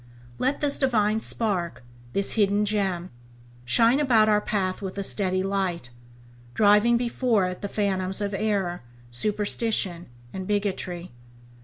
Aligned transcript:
Let 0.39 0.61
this 0.61 0.79
divine 0.79 1.19
spark, 1.21 1.83
this 2.13 2.31
hidden 2.31 2.65
gem, 2.65 3.11
shine 3.65 3.99
about 3.99 4.27
our 4.27 4.41
path 4.41 4.81
with 4.81 4.97
a 4.97 5.03
steady 5.03 5.43
light, 5.43 5.91
driving 6.55 6.97
before 6.97 7.45
it 7.45 7.61
the 7.61 7.67
phantoms 7.67 8.19
of 8.19 8.33
error, 8.33 8.81
superstition, 9.11 10.07
and 10.33 10.47
bigotry. 10.47 11.11